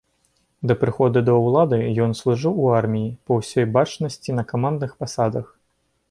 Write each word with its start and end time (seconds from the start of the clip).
Да 0.69 0.75
прыходу 0.83 1.19
да 1.27 1.33
ўлады 1.41 1.77
ён 2.05 2.15
служыў 2.19 2.53
у 2.63 2.65
арміі, 2.79 3.11
па 3.27 3.31
ўсёй 3.41 3.65
бачнасці, 3.75 4.29
на 4.39 4.43
камандных 4.53 4.97
пасадах. 5.05 5.45